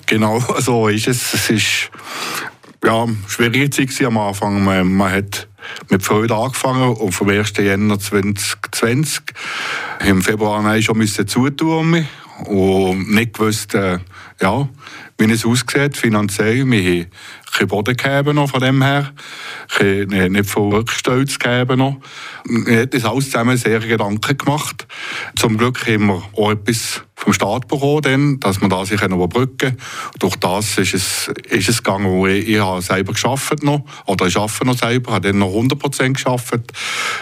Genau, 0.05 0.43
so 0.59 0.89
ist 0.89 1.07
es. 1.07 1.33
Es 1.33 1.49
ist 1.49 1.91
ja, 2.83 3.07
schwierige 3.29 3.69
Zeit 3.69 4.05
am 4.05 4.17
Anfang. 4.17 4.65
Man, 4.65 4.91
man 4.91 5.13
hat 5.13 5.47
mit 5.89 6.03
Freude 6.03 6.35
angefangen 6.35 6.93
und 6.93 7.13
vom 7.13 7.29
1. 7.29 7.53
Jänner 7.55 7.99
2020 7.99 9.23
im 10.05 10.21
Februar 10.21 10.61
nein, 10.61 10.81
schon 10.81 11.07
zutun 11.07 12.05
und 12.45 13.11
nicht 13.13 13.33
gewusst, 13.33 13.73
äh, 13.75 13.99
ja, 14.41 14.67
wie 15.17 15.31
es 15.31 15.45
aussieht 15.45 15.95
finanziell. 15.95 16.69
Wir 16.69 17.01
haben 17.03 17.07
keinen 17.53 17.67
Boden 17.69 17.95
gegeben 17.95 18.35
noch 18.35 18.49
von 18.49 18.59
dem 18.59 18.81
her, 18.83 19.13
kein- 19.69 20.07
nicht 20.07 20.49
viel 20.49 20.63
Rückstolz 20.63 21.39
gegeben 21.39 21.79
noch. 21.79 21.99
Wir 22.45 22.81
haben 22.81 22.89
uns 22.93 23.05
alles 23.05 23.25
zusammen 23.25 23.57
sehr 23.57 23.79
Gedanken 23.79 24.37
gemacht. 24.37 24.87
Zum 25.35 25.57
Glück 25.57 25.87
haben 25.87 26.07
wir 26.07 26.23
auch 26.33 26.51
etwas 26.51 27.01
vom 27.25 27.33
Staat 27.33 27.67
bekommen, 27.67 28.01
dann, 28.03 28.39
dass 28.39 28.61
wir 28.61 28.69
das 28.69 28.89
sich 28.89 29.01
überbrücken 29.01 29.57
können. 29.57 29.77
Durch 30.19 30.35
das 30.35 30.77
ist 30.77 30.93
es, 30.93 31.31
ist 31.49 31.69
es 31.69 31.83
gegangen, 31.83 32.05
wo 32.05 32.27
ich, 32.27 32.47
ich 32.47 32.59
habe 32.59 32.81
selber 32.81 33.13
geschafft 33.13 33.63
noch, 33.63 33.83
oder 34.05 34.27
ich 34.27 34.37
arbeite 34.37 34.65
noch 34.65 34.77
selber, 34.77 35.13
habe 35.13 35.27
dann 35.27 35.39
noch 35.39 35.49
100% 35.49 36.13
geschafft. 36.13 36.53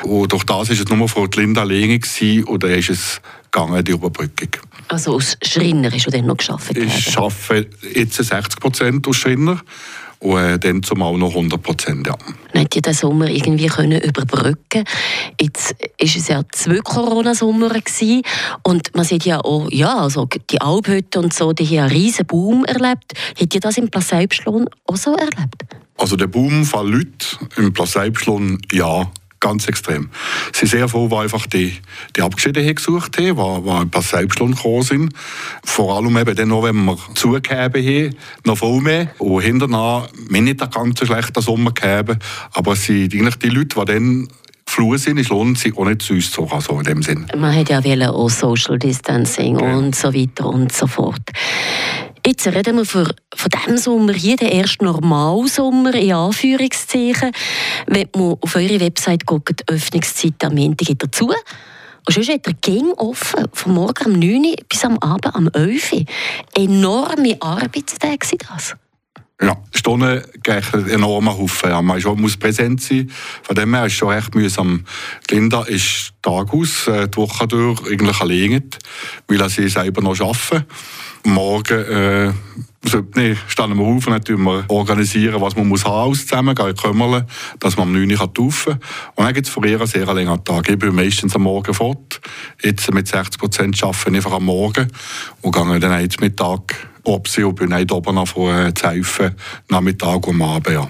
Und 0.03 0.31
durch 0.31 0.43
das 0.43 0.69
ist 0.69 0.81
es 0.81 0.89
nur 0.89 1.07
von 1.07 1.29
Linda 1.31 1.61
alleine 1.61 1.99
gewesen, 1.99 2.43
und 2.43 2.63
dann 2.63 2.71
ist 2.71 2.89
es 2.89 3.21
gegangen, 3.49 3.83
die 3.83 3.91
Überbrückung. 3.91 4.49
Also 4.89 5.15
als 5.15 5.37
Schreiner 5.41 5.89
hast 5.89 6.05
du 6.05 6.11
dann 6.11 6.25
noch 6.25 6.37
gearbeitet. 6.37 6.77
Ich 6.85 7.17
arbeite 7.17 7.69
jetzt 7.93 8.19
60% 8.19 9.07
als 9.07 9.15
Schreiner 9.15 9.61
und 10.23 10.37
äh, 10.37 10.57
dann 10.57 10.81
zumal 10.81 11.17
noch 11.17 11.33
100%, 11.33 12.07
ja. 12.07 12.15
Man 12.53 12.63
hat 12.63 12.75
ja 12.75 12.81
den 12.81 12.93
Sommer 12.93 13.29
irgendwie 13.29 13.67
können 13.67 14.01
überbrücken. 14.01 14.85
Jetzt 15.39 15.75
ist 15.97 16.15
es 16.15 16.29
ja 16.29 16.41
zwei 16.51 16.77
Corona-Sommer 16.77 17.71
und 18.63 18.95
man 18.95 19.05
sieht 19.05 19.25
ja 19.25 19.39
auch, 19.39 19.69
ja, 19.69 19.97
also 19.97 20.27
die 20.49 20.61
Alphütte 20.61 21.19
und 21.19 21.33
so, 21.33 21.51
die 21.51 21.65
haben 21.65 21.89
einen 21.89 21.91
riesen 21.91 22.25
Boom 22.25 22.63
erlebt. 22.65 23.13
Habt 23.39 23.53
ihr 23.53 23.59
das 23.59 23.77
im 23.77 23.89
Place 23.89 24.39
auch 24.47 24.95
so 24.95 25.15
erlebt? 25.15 25.65
Also 25.97 26.15
der 26.15 26.27
Boom 26.27 26.63
von 26.63 26.91
Leuten 26.91 27.49
im 27.57 27.73
Placeibschlon, 27.73 28.59
ja, 28.71 29.11
ganz 29.43 29.67
extrem. 29.67 30.09
Es 30.51 30.59
sind 30.59 30.69
sehr 30.69 30.87
froh, 30.87 31.07
die 31.07 31.15
einfach 31.15 31.45
die, 31.45 31.77
die 32.15 32.21
Abgeschiedenen 32.21 32.73
gesucht 32.73 33.17
haben, 33.17 33.35
die, 33.63 33.69
die 33.69 33.81
im 33.81 33.89
Placeibschlon 33.89 34.55
gekommen 34.55 34.81
sind. 34.83 35.13
Vor 35.63 35.95
allem 35.95 36.17
eben 36.17 36.35
dann 36.35 36.47
noch, 36.47 36.63
wenn 36.63 36.85
wir 36.85 36.97
zugegeben 37.13 37.85
haben, 37.85 38.15
noch 38.45 38.57
viel 38.57 38.81
mehr. 38.81 39.11
Und 39.19 39.41
hinterher, 39.41 40.07
wir 40.29 40.41
nicht 40.41 40.61
einen 40.61 40.71
ganz 40.71 40.99
so 40.99 41.05
schlechten 41.05 41.41
Sommer 41.41 41.71
gegeben, 41.71 42.17
aber 42.53 42.71
es 42.73 42.85
sind 42.85 43.13
eigentlich 43.13 43.35
die 43.35 43.49
Leute, 43.49 43.79
die 43.79 43.85
dann 43.85 44.27
geflohen 44.65 44.97
sind, 44.97 45.19
es 45.19 45.29
lohnt 45.29 45.59
sich 45.59 45.77
auch 45.77 45.85
nicht 45.85 46.01
zu 46.01 46.13
uns 46.13 46.31
zu 46.31 46.47
also 46.47 46.79
in 46.79 46.85
dem 46.85 47.03
Sinn. 47.03 47.27
Man 47.37 47.53
hat 47.55 47.69
ja 47.69 47.79
auch 48.09 48.29
Social 48.29 48.79
Distancing 48.79 49.59
Ja. 49.59 49.75
und 49.75 49.95
so 49.95 50.13
weiter 50.13 50.47
und 50.47 50.71
so 50.71 50.87
fort. 50.87 51.21
Jetzt 52.25 52.47
reden 52.47 52.77
wir 52.77 52.85
für, 52.85 53.13
von 53.35 53.49
diesem 53.49 53.77
Sommer 53.77 54.13
hier, 54.13 54.37
der 54.37 54.53
erste 54.53 54.85
Normalsommer, 54.85 55.93
in 55.93 56.13
Anführungszeichen. 56.13 57.33
Wenn 57.85 58.07
man 58.15 58.37
auf 58.39 58.55
eure 58.55 58.79
Website 58.79 59.25
guckt, 59.25 59.59
die 59.59 59.73
Öffnungszeit 59.73 60.41
am 60.41 60.55
Montag 60.55 60.87
geht 60.87 61.03
dazu. 61.03 61.27
Und 62.05 62.13
sonst 62.13 62.29
hat 62.29 62.45
der 62.45 62.53
Gang 62.53 62.97
offen, 62.97 63.47
von 63.51 63.73
morgen 63.73 64.13
um 64.13 64.19
9 64.19 64.45
Uhr 64.45 64.55
bis 64.69 64.85
am 64.85 64.97
Abend 64.99 65.35
um 65.35 65.49
11 65.49 65.91
Uhr. 65.91 66.05
Enorme 66.55 67.35
Arbeitstage 67.41 68.25
sind 68.25 68.45
das. 68.49 68.73
Ja, 69.43 69.57
Stunden 69.73 70.21
gleich 70.41 70.73
einen 70.73 70.89
enormen 70.89 71.37
Haufen. 71.37 71.69
Ja, 71.69 71.81
man 71.81 71.99
schon 71.99 72.21
muss 72.21 72.37
präsent 72.37 72.81
sein. 72.81 73.11
Von 73.41 73.55
dem 73.57 73.73
her 73.73 73.85
ist 73.85 73.93
es 73.93 73.97
schon 73.97 74.13
echt 74.13 74.33
mühsam. 74.35 74.85
Linda 75.29 75.63
ist 75.63 76.13
Tag 76.21 76.53
aus, 76.53 76.87
äh, 76.87 77.09
die 77.09 77.17
Woche 77.17 77.45
durch 77.45 77.85
eigentlich 77.85 78.21
alleine, 78.21 78.63
weil 79.27 79.49
sie 79.49 79.67
selber 79.67 80.01
noch 80.01 80.17
arbeiten. 80.17 80.65
Morgen 81.25 81.77
äh, 81.77 82.31
nee, 83.15 83.35
stehen 83.47 83.77
wir 83.77 83.85
auf 83.85 84.07
und 84.07 84.29
dann 84.29 84.65
organisieren, 84.69 85.41
was 85.41 85.57
man 85.57 85.67
muss 85.67 85.83
haben, 85.83 86.09
alles 86.09 86.25
zusammen, 86.25 86.55
gehen 86.55 86.75
kümmern, 86.75 87.25
dass 87.59 87.75
man 87.75 87.89
am 87.89 87.93
9 87.93 88.11
Uhr 88.11 88.33
taufen 88.33 88.73
kann. 88.73 88.81
Und 89.15 89.25
dann 89.25 89.33
gibt 89.33 89.47
es 89.47 89.53
für 89.53 89.65
ihr 89.67 89.77
einen 89.77 89.87
sehr 89.87 90.05
langen 90.05 90.43
Tag. 90.45 90.69
Ich 90.69 90.79
bin 90.79 90.95
meistens 90.95 91.35
am 91.35 91.43
Morgen 91.43 91.73
fort. 91.73 92.21
Jetzt 92.61 92.93
mit 92.93 93.09
60 93.09 93.39
Prozent 93.39 93.83
arbeite 93.83 94.09
ich 94.09 94.15
einfach 94.15 94.33
am 94.33 94.45
Morgen 94.45 94.87
und 95.41 95.53
gehe 95.53 95.79
dann 95.79 96.01
jetzt 96.01 96.21
Mittag 96.21 96.92
ob 97.03 97.27
sie 97.27 97.43
und 97.43 97.55
bin 97.55 97.69
dann 97.69 97.89
oben 97.91 98.17
äh, 98.17 98.73
zu 98.73 98.89
helfen, 98.89 99.35
Nachmittag 99.69 100.27
und 100.27 100.41
am 100.41 100.41
Abend. 100.41 100.69
Ja. 100.69 100.87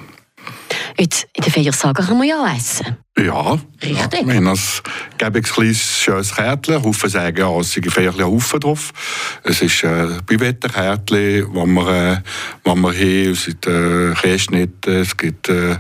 Jetzt, 0.98 1.28
in 1.34 1.44
der 1.44 1.52
Feiersaga 1.52 2.04
kann 2.04 2.18
man 2.18 2.28
ja 2.28 2.44
auch 2.44 2.56
essen. 2.56 2.98
Ja, 3.18 3.60
Richtig. 3.82 3.98
Ja, 3.98 4.28
wir 4.28 4.36
haben 4.36 5.36
ein 5.36 5.44
kleines, 5.44 6.02
schönes 6.02 6.36
Kärtchen. 6.36 6.84
Haufen 6.84 7.10
sagen, 7.10 7.38
ja, 7.38 7.60
es 7.60 7.72
sind 7.72 7.98
ein 7.98 8.26
Haufen 8.26 8.60
drauf. 8.60 8.92
Es 9.44 9.62
ist 9.62 9.84
äh, 9.84 9.88
ein 9.88 10.22
Bivetta-Kärtchen, 10.26 11.48
wo 11.52 11.66
wir, 11.66 12.12
äh, 12.14 12.18
wo 12.64 12.76
wir 12.76 12.90
haben. 12.90 13.32
Es 13.32 13.44
sind 13.44 13.66
äh, 13.68 14.14
Käseschnitte, 14.14 15.00
es 15.00 15.16
gibt 15.16 15.50
äh, 15.50 15.78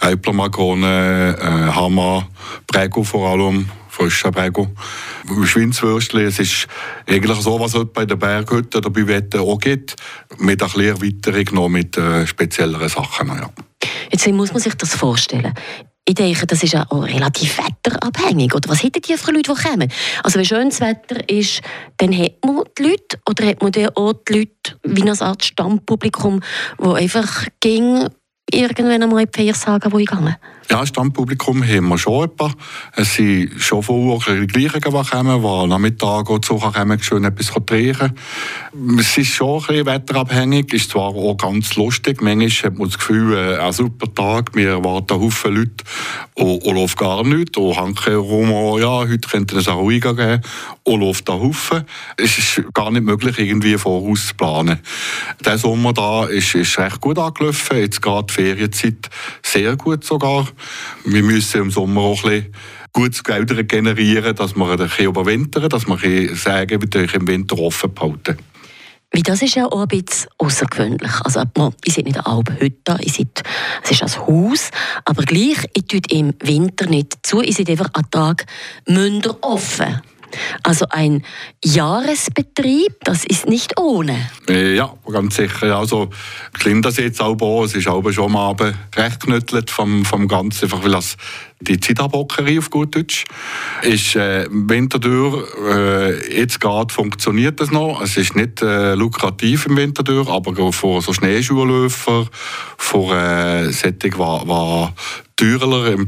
Äpfelmakronen, 0.00 1.34
äh, 1.34 1.72
Hammer, 1.72 2.28
Prego 2.66 3.02
vor 3.02 3.30
allem, 3.30 3.70
frischer 3.94 4.32
Prego. 4.32 4.68
Schweinswürstchen, 5.44 6.26
es 6.26 6.38
ist 6.38 6.66
eigentlich 7.06 7.40
so, 7.40 7.58
was 7.60 7.74
es 7.74 7.84
bei 7.92 8.04
der 8.04 8.16
Berghütte 8.16 8.78
oder 8.78 8.90
bei 8.90 9.06
Wetten 9.06 9.40
auch 9.40 9.58
gibt, 9.58 9.96
mit 10.38 10.62
ein 10.62 10.68
bisschen 10.68 10.82
Erweiterung 10.82 11.44
noch 11.52 11.68
mit 11.68 11.96
äh, 11.96 12.26
spezielleren 12.26 12.88
Sachen. 12.88 13.28
Ja. 13.28 13.50
Jetzt, 14.10 14.26
muss 14.28 14.52
man 14.52 14.60
sich 14.60 14.74
das 14.74 14.94
vorstellen? 14.94 15.54
Ich 16.06 16.14
denke, 16.14 16.46
das 16.46 16.62
ist 16.62 16.74
ja 16.74 16.84
auch 16.90 17.04
relativ 17.04 17.58
wetterabhängig. 17.58 18.54
Oder 18.54 18.68
was 18.68 18.82
hätten 18.82 19.00
die 19.00 19.16
für 19.16 19.32
Leute, 19.32 19.54
die 19.54 19.62
kommen? 19.62 19.90
Also 20.22 20.38
wenn 20.38 20.44
schönes 20.44 20.80
Wetter 20.80 21.26
ist, 21.30 21.62
dann 21.96 22.16
hat 22.18 22.44
man 22.44 22.64
die 22.76 22.82
Leute 22.82 23.18
oder 23.26 23.46
hat 23.46 23.62
man 23.62 23.72
dann 23.72 23.88
auch 23.94 24.12
die 24.28 24.40
Leute 24.40 24.78
wie 24.82 25.02
eine 25.02 25.18
Art 25.18 25.44
Stammpublikum, 25.44 26.40
wo 26.76 26.92
einfach 26.92 27.46
ging 27.60 28.06
irgendwann 28.52 29.02
einmal 29.02 29.22
in 29.22 29.30
die 29.34 29.38
Feiersagen 29.38 29.98
ich 29.98 30.06
gegangen. 30.06 30.36
Ja, 30.70 30.86
Stammpublikum 30.86 31.62
haben 31.62 31.88
wir 31.88 31.98
schon 31.98 32.24
etwa. 32.24 32.50
Es 32.96 33.14
sind 33.14 33.60
schon 33.60 33.84
auch 33.86 34.24
die 34.24 34.46
gleichen, 34.46 34.80
die 34.80 35.10
kommen, 35.10 35.42
die 35.42 35.46
am 35.46 35.68
Nachmittag 35.68 36.26
zu 36.42 36.56
kommen, 36.56 37.02
schön 37.02 37.24
etwas 37.24 37.52
trinken. 37.66 38.14
Es 38.98 39.18
ist 39.18 39.28
schon 39.28 39.60
ein 39.60 39.66
bisschen 39.66 39.86
wetterabhängig, 39.86 40.72
ist 40.72 40.90
zwar 40.90 41.08
auch 41.08 41.36
ganz 41.36 41.76
lustig. 41.76 42.22
Manchmal 42.22 42.48
hat 42.48 42.78
man 42.78 42.88
das 42.88 42.98
Gefühl, 42.98 43.36
äh, 43.36 43.58
ein 43.58 43.72
super 43.72 44.12
Tag, 44.14 44.54
wir 44.54 44.70
erwarten 44.70 45.20
Haufen 45.20 45.54
Leute 45.54 45.84
und, 46.34 46.64
und 46.64 46.74
läuft 46.74 46.96
gar 46.96 47.22
nichts. 47.24 47.58
Und 47.58 47.76
hanke 47.76 48.16
rum, 48.16 48.50
oh, 48.50 48.78
ja, 48.78 49.00
heute 49.00 49.28
könnte 49.28 49.58
es 49.58 49.68
auch 49.68 49.80
ruhiger 49.80 50.14
gehen 50.14 50.40
und 50.84 51.00
läuft 51.00 51.28
da 51.28 51.34
Haufen. 51.34 51.84
Es 52.16 52.38
ist 52.38 52.64
gar 52.72 52.90
nicht 52.90 53.04
möglich, 53.04 53.38
irgendwie 53.38 53.76
voraus 53.76 54.28
zu 54.28 54.34
planen. 54.34 54.78
Der 55.44 55.58
Sommer 55.58 55.92
da 55.92 56.24
ist, 56.24 56.54
ist 56.54 56.78
recht 56.78 57.00
gut 57.02 57.18
angelaufen, 57.18 57.76
jetzt 57.76 58.00
gerade 58.00 58.26
die 58.28 58.32
Ferienzeit 58.32 59.10
sehr 59.42 59.76
gut 59.76 60.04
sogar. 60.04 60.48
Wir 61.04 61.22
müssen 61.22 61.62
im 61.62 61.70
Sommer 61.70 62.02
auch 62.02 62.24
ein 62.24 62.52
gutes 62.92 63.22
Geld 63.24 63.68
generieren, 63.68 64.34
dass 64.34 64.54
wir 64.56 64.70
ein 64.70 64.76
bisschen 64.76 65.06
überwintern, 65.06 65.68
dass 65.68 65.86
wir 65.86 65.94
ein 65.94 66.68
wir 66.68 66.78
dürfen 66.78 67.20
im 67.20 67.28
Winter 67.28 67.58
offen 67.58 67.92
behalten. 67.92 68.38
Wie 69.14 69.22
das 69.22 69.42
ist 69.42 69.54
ja 69.54 69.66
auch 69.66 69.82
ein 69.82 69.86
bisschen 69.86 70.28
außergewöhnlich. 70.38 71.12
Also, 71.22 71.42
ich 71.84 71.94
seid 71.94 72.04
nicht 72.04 72.18
eine 72.18 72.26
Alphütte, 72.26 72.98
ich 73.00 73.12
seid, 73.12 73.44
es 73.84 73.92
ist 73.92 74.02
ein 74.02 74.26
Haus, 74.26 74.70
aber 75.04 75.22
gleich, 75.22 75.58
ich 75.72 75.84
tue 75.86 76.00
im 76.10 76.34
Winter 76.40 76.86
nicht 76.86 77.18
zu, 77.22 77.40
ich 77.40 77.54
seid 77.54 77.70
einfach 77.70 77.90
an 77.92 78.10
Tag 78.10 78.46
Münder 78.88 79.36
offen. 79.40 80.02
Also 80.62 80.86
ein 80.90 81.24
Jahresbetrieb, 81.64 82.92
das 83.04 83.24
ist 83.24 83.46
nicht 83.48 83.78
ohne. 83.78 84.30
Äh, 84.48 84.76
Ja, 84.76 84.92
ganz 85.10 85.36
sicher. 85.36 85.76
Also, 85.78 86.10
klingt 86.52 86.84
das 86.84 86.96
jetzt 86.96 87.20
auch. 87.20 87.64
Es 87.64 87.74
ist 87.74 87.88
auch 87.88 88.08
schon 88.10 88.34
Abend 88.36 88.74
recht 88.96 89.70
vom, 89.70 90.04
vom 90.04 90.28
Ganzen, 90.28 90.64
einfach 90.64 90.82
weil 90.82 90.92
das 90.92 91.16
die 91.64 91.80
Zitabockerei 91.80 92.58
auf 92.58 92.70
gut 92.70 92.94
Deutsch 92.94 93.24
ist. 93.82 94.16
Äh, 94.16 94.46
Winterthur, 94.50 95.46
äh, 95.70 96.38
jetzt 96.38 96.60
gerade 96.60 96.92
funktioniert 96.92 97.60
das 97.60 97.70
noch. 97.70 98.00
Es 98.02 98.16
ist 98.16 98.36
nicht 98.36 98.62
äh, 98.62 98.94
lukrativ 98.94 99.66
im 99.66 99.76
Winterthur, 99.76 100.28
aber 100.28 100.72
für 100.72 101.00
so 101.00 101.12
Schneeschuhläufer, 101.12 102.26
für 102.78 103.12
äh, 103.14 103.72
solche, 103.72 103.92
die, 103.92 104.10
die 104.10 104.88
teurer 105.36 105.92
im 105.92 106.06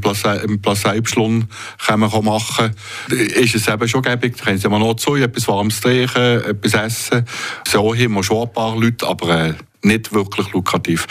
Placeibschlund 0.61 1.47
können 1.85 2.11
wir 2.11 2.21
machen 2.21 2.73
ist 3.09 3.55
es 3.55 3.67
eben 3.67 3.87
schon 3.87 4.01
gäbig. 4.01 4.37
Da 4.37 4.45
können 4.45 4.57
sie 4.57 4.69
mal 4.69 4.79
noch 4.79 4.95
zu, 4.95 5.15
etwas 5.15 5.47
warmes 5.47 5.81
trinken, 5.81 6.41
etwas 6.43 6.73
essen. 6.73 7.25
So 7.67 7.93
haben 7.93 8.13
wir 8.13 8.23
schon 8.23 8.43
ein 8.47 8.53
paar 8.53 8.77
Leute, 8.77 9.07
aber 9.07 9.47
äh, 9.47 9.53
nicht 9.83 10.13
wirklich 10.13 10.51
lukrativ. 10.51 11.07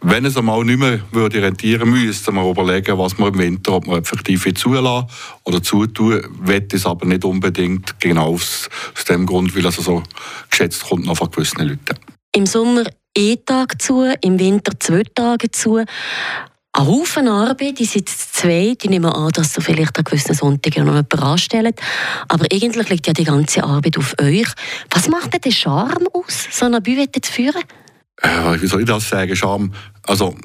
Wenn 0.00 0.24
es 0.24 0.36
einmal 0.36 0.64
nicht 0.64 0.78
mehr 0.78 1.00
würde 1.12 1.42
rentieren 1.42 1.90
müsste 1.90 2.32
man 2.32 2.48
überlegen, 2.48 2.98
was 2.98 3.18
man 3.18 3.32
im 3.32 3.38
Winter, 3.38 3.72
ob 3.72 3.86
man 3.86 4.00
effektiv 4.00 4.46
zulassen 4.54 5.08
oder 5.44 5.62
zutun, 5.62 6.22
will 6.40 6.66
es 6.72 6.86
aber 6.86 7.06
nicht 7.06 7.24
unbedingt, 7.24 7.98
genau 8.00 8.34
aus, 8.34 8.68
aus 8.96 9.04
dem 9.04 9.26
Grund, 9.26 9.56
weil 9.56 9.66
es 9.66 9.76
so 9.76 10.02
geschätzt 10.50 10.84
kommt 10.84 11.06
noch 11.06 11.16
von 11.16 11.30
gewissen 11.30 11.66
Leuten. 11.66 11.98
Im 12.34 12.46
Sommer 12.46 12.84
ein 13.16 13.36
Tag 13.46 13.80
zu, 13.80 14.12
im 14.20 14.38
Winter 14.38 14.72
zwei 14.80 15.02
Tage 15.14 15.50
zu. 15.50 15.76
Ein 15.76 16.88
Haufen 16.88 17.28
Arbeit, 17.28 17.78
die 17.78 17.84
sind 17.84 18.08
zwei, 18.08 18.74
die 18.74 18.88
nehmen 18.88 19.12
an, 19.12 19.30
dass 19.30 19.56
ihr 19.56 19.62
vielleicht 19.62 19.96
an 19.96 20.02
gewissen 20.02 20.34
Sonntagen 20.34 20.84
noch 20.84 20.94
jemanden 20.94 21.20
anstellt. 21.20 21.80
Aber 22.26 22.46
eigentlich 22.52 22.88
liegt 22.88 23.06
ja 23.06 23.12
die 23.12 23.22
ganze 23.22 23.62
Arbeit 23.62 23.96
auf 23.96 24.16
euch. 24.20 24.48
Was 24.90 25.08
macht 25.08 25.32
denn 25.32 25.40
den 25.42 25.52
Charme 25.52 26.08
aus, 26.12 26.48
so 26.50 26.66
eine 26.66 26.80
Bühne 26.80 27.08
zu 27.12 27.30
führen? 27.30 27.62
Äh, 28.22 28.60
wie 28.60 28.66
soll 28.66 28.80
ich 28.80 28.86
das 28.86 29.08
sagen? 29.08 29.34
Scham. 29.34 29.72
Also, 30.02 30.36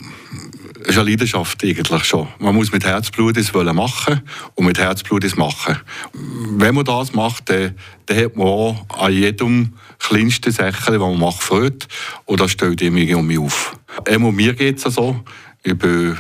es 0.82 0.90
ist 0.90 0.98
eine 0.98 1.10
Leidenschaft 1.10 1.64
eigentlich 1.64 2.06
schon. 2.06 2.28
Man 2.40 2.56
muss 2.56 2.72
mit 2.72 2.86
Herzblut 2.86 3.38
es 3.38 3.54
wollen 3.54 3.76
machen 3.76 4.22
und 4.56 4.66
mit 4.66 4.80
Herzblut 4.80 5.24
es 5.24 5.36
machen. 5.36 5.78
Wenn 6.14 6.74
man 6.74 6.86
das 6.86 7.14
macht, 7.14 7.50
dann, 7.50 7.76
dann 8.06 8.18
hat 8.18 8.36
man 8.36 8.48
auch 8.48 8.86
an 8.98 9.14
jedem 9.14 9.74
kleinsten 10.00 10.52
Sachen, 10.52 10.94
das 10.94 11.00
man 11.00 11.20
macht, 11.20 11.44
Freude. 11.44 11.86
Und 12.26 12.40
das 12.40 12.52
stellt 12.52 12.82
immer 12.82 13.18
um 13.18 13.28
mich 13.28 13.40
auf. 13.40 13.78
Einmal 14.08 14.32
mir 14.32 14.54
geht 14.54 14.84
es 14.84 14.94
so. 14.94 15.24
Ich 15.64 15.78
bin 15.78 16.18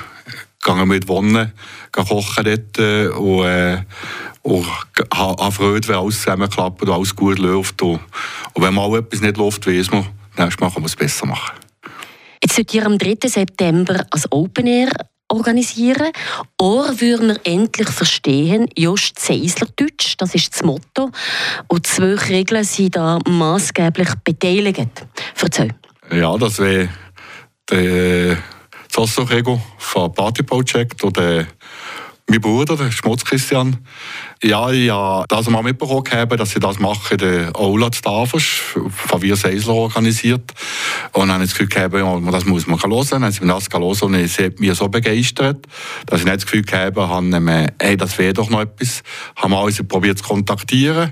gegangen 0.61 0.89
mit 0.89 1.07
Wonnen, 1.07 1.53
kochen 1.91 2.43
dort 2.43 2.77
äh, 2.77 3.07
und, 3.07 3.45
äh, 3.45 3.83
und 4.41 4.65
habe 5.13 5.51
Freude, 5.51 5.87
wenn 5.87 5.95
alles 5.95 6.21
zusammenklappt 6.21 6.81
und 6.81 6.89
alles 6.89 7.15
gut 7.15 7.39
läuft. 7.39 7.81
Und, 7.81 8.01
und 8.53 8.63
wenn 8.63 8.73
mal 8.73 8.99
etwas 8.99 9.21
nicht 9.21 9.37
läuft, 9.37 9.65
weiss 9.67 9.89
man, 9.89 10.05
nächstes 10.39 10.59
Mal 10.59 10.71
kann 10.71 10.81
man 10.81 10.87
es 10.87 10.95
besser 10.95 11.25
machen. 11.25 11.57
Jetzt 12.41 12.55
sollt 12.55 12.73
ihr 12.73 12.85
am 12.85 12.97
3. 12.97 13.17
September 13.27 14.05
als 14.11 14.31
Open 14.31 14.67
Air 14.67 14.91
organisieren. 15.29 16.11
Ohrwürmer 16.59 17.35
endlich 17.43 17.89
verstehen, 17.89 18.67
just 18.75 19.19
Seislerdeutsch, 19.19 20.15
das 20.17 20.35
ist 20.35 20.53
das 20.53 20.63
Motto. 20.63 21.11
Und 21.67 21.85
zwölf 21.85 22.29
Regeln 22.29 22.63
sind 22.63 22.95
da 22.95 23.19
maßgeblich 23.27 24.09
beteiligt. 24.23 25.05
Erzähl. 25.41 25.75
Ja, 26.11 26.35
das 26.37 26.59
wäre 26.59 26.89
der 27.69 28.37
Zosso-Rego 28.89 29.61
von 29.77 30.11
Party 30.11 30.43
Project 30.43 31.03
oder 31.03 31.45
mein 32.29 32.41
Bruder, 32.41 32.75
der 32.77 32.91
Schmutz 32.91 33.25
Christian. 33.25 33.77
Ja, 34.43 34.71
ja, 34.71 35.25
das 35.27 35.49
mal 35.49 35.63
mitbekommen 35.63 36.03
habe, 36.11 36.37
dass 36.37 36.51
sie 36.51 36.59
das 36.59 36.79
machen, 36.79 37.17
der 37.17 37.59
Ola 37.59 37.91
Stavers 37.91 38.43
von 38.43 39.21
Wir 39.21 39.35
Seisler 39.35 39.73
organisiert. 39.73 40.53
Und 41.11 41.27
dann 41.27 41.33
habe 41.33 41.43
ich 41.43 41.49
das 41.49 41.57
Gefühl 41.57 41.89
gehabt, 41.89 42.33
das 42.33 42.45
muss 42.45 42.67
man 42.67 42.79
hören. 42.81 43.07
Dann 43.09 43.23
habe 43.23 43.33
ich 43.33 43.41
mir 43.41 43.47
das 43.47 43.67
hören 43.71 43.83
und 43.83 44.13
es 44.15 44.37
hat 44.37 44.59
mich 44.59 44.73
so 44.75 44.87
begeistert, 44.87 45.65
dass 46.05 46.19
ich 46.19 46.25
nicht 46.25 46.37
das 46.37 46.45
Gefühl 46.45 46.61
gehabt 46.61 46.97
habe, 46.97 47.67
hey, 47.81 47.97
das 47.97 48.17
wäre 48.17 48.33
doch 48.33 48.49
noch 48.49 48.61
etwas. 48.61 49.01
Haben 49.35 49.51
wir 49.51 49.59
also 49.59 49.83
probiert 49.83 50.19
zu 50.19 50.23
kontaktieren, 50.23 51.11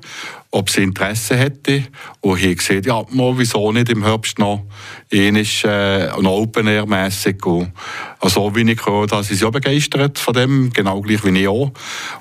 ob 0.51 0.69
sie 0.69 0.83
Interesse 0.83 1.35
hätte. 1.35 1.83
Und 2.21 2.41
habe 2.41 2.55
gesehen, 2.55 2.83
ja, 2.83 3.03
mal, 3.11 3.37
wieso 3.37 3.71
nicht 3.71 3.89
im 3.89 4.03
Herbst 4.03 4.39
noch 4.39 4.63
ähnlich 5.11 5.63
äh, 5.63 6.09
Open 6.09 6.67
Air 6.67 6.85
mässig. 6.85 7.45
Und 7.45 7.71
also, 8.19 8.55
wie 8.55 8.69
ich 8.69 8.77
gehört 8.77 9.11
habe, 9.11 9.23
sind 9.23 9.37
sie 9.37 9.45
auch 9.45 9.51
begeistert 9.51 10.17
von 10.17 10.33
dem, 10.33 10.71
genau 10.71 11.01
gleich 11.01 11.23
wie 11.23 11.39
ich 11.41 11.47
auch. 11.47 11.71